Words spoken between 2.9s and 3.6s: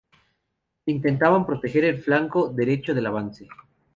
del avance.